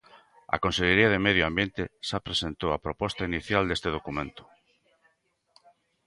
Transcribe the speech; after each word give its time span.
A 0.55 0.57
Consellería 0.63 1.09
de 1.13 1.23
Medio 1.27 1.43
Ambiente 1.49 1.83
xa 2.07 2.25
presentou 2.27 2.69
a 2.73 2.83
proposta 2.85 3.27
inicial 3.31 3.63
deste 3.65 3.89
documento. 3.97 4.43